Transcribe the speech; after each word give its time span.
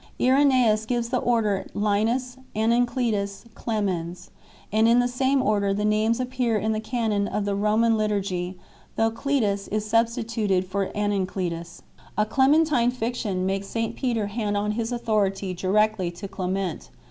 Irenseus 0.19 0.79
4 0.87 0.87
gives 0.87 1.09
the 1.09 1.19
order 1.19 1.67
Linus, 1.75 2.37
Anencletus, 2.55 3.43
Clemens, 3.53 4.31
and 4.71 4.87
in 4.87 4.97
the 4.97 5.07
same 5.07 5.43
order 5.43 5.75
the 5.75 5.85
names 5.85 6.19
appear 6.19 6.57
in 6.57 6.71
the 6.71 6.79
Canon 6.79 7.27
of 7.27 7.45
the 7.45 7.53
Roman 7.53 7.95
liturgy, 7.99 8.57
though" 8.95 9.11
Cletus" 9.11 9.67
is 9.67 9.85
substi 9.85 10.23
tuted 10.27 10.65
for 10.65 10.87
"Anencletus." 10.95 11.81
A 12.17 12.25
Clementine 12.25 12.89
fiction 12.89 13.35
5 13.41 13.45
makes 13.45 13.67
St 13.67 13.95
Peter 13.95 14.25
hand 14.25 14.57
on 14.57 14.71
his 14.71 14.91
authority 14.91 15.53
directly 15.53 16.09
to 16.09 16.27
Clement. 16.27 16.89